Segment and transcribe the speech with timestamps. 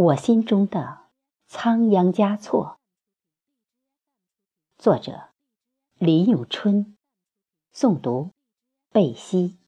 [0.00, 1.00] 我心中的
[1.46, 2.78] 仓央嘉措，
[4.78, 5.24] 作者
[5.98, 6.96] 李永春，
[7.76, 8.30] 诵读
[8.90, 9.58] 贝西。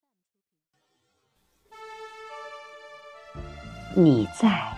[3.94, 4.72] 你在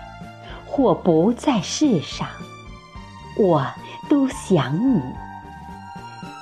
[0.67, 2.29] 或不在世上，
[3.39, 3.65] 我
[4.11, 5.01] 都想你。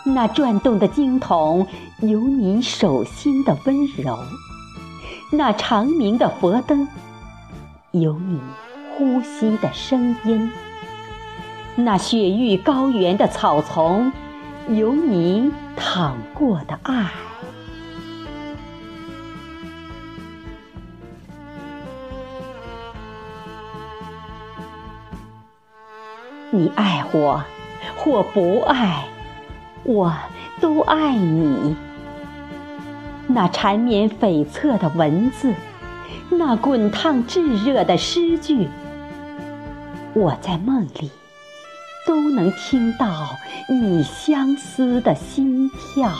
[0.06, 1.66] 那转动的经筒，
[2.00, 4.16] 有你手心的温柔；
[5.30, 6.88] 那长明的佛灯，
[7.90, 8.40] 有你。
[8.96, 10.50] 呼吸的声音，
[11.76, 14.12] 那雪域高原的草丛，
[14.68, 17.11] 有你淌过的爱。
[26.50, 27.43] 你爱我
[27.96, 29.06] 或不爱，
[29.84, 30.14] 我
[30.61, 31.75] 都爱你。
[33.27, 35.55] 那缠绵悱恻的文字，
[36.28, 38.69] 那滚烫炙热的诗句。
[40.14, 41.11] 我在梦里
[42.06, 46.12] 都能听到你相思的心跳。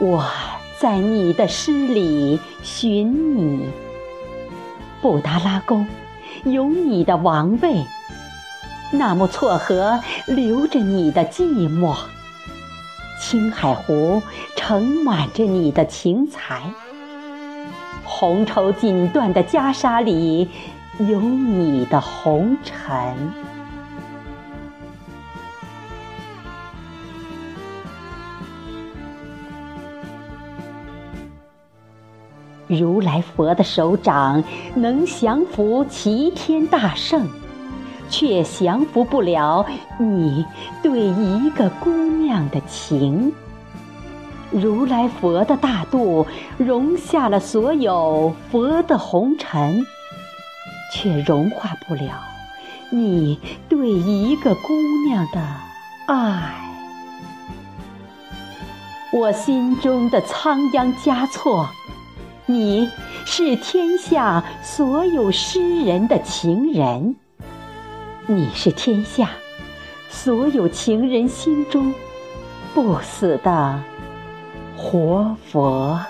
[0.00, 0.26] 我
[0.80, 3.68] 在你的诗里寻你，
[5.02, 5.86] 布达拉宫
[6.44, 7.84] 有你的王位。
[8.98, 11.96] 纳木错河留着你的寂寞，
[13.20, 14.22] 青海湖
[14.54, 16.62] 盛满着你的情才，
[18.04, 20.48] 红绸锦缎的袈裟里
[20.98, 23.32] 有你的红尘。
[32.66, 34.42] 如来佛的手掌
[34.74, 37.28] 能降服齐天大圣。
[38.08, 39.66] 却降服不了
[39.98, 40.44] 你
[40.82, 43.32] 对一个姑娘的情。
[44.50, 49.84] 如来佛的大度容下了所有佛的红尘，
[50.92, 52.22] 却融化不了
[52.90, 54.72] 你对一个姑
[55.08, 55.40] 娘的
[56.06, 56.54] 爱。
[59.12, 61.68] 我心中的仓央嘉措，
[62.46, 62.88] 你
[63.24, 67.16] 是天下所有诗人的情人。
[68.26, 69.32] 你是天下
[70.08, 71.92] 所有情人心中
[72.72, 73.82] 不死的
[74.74, 76.00] 活佛。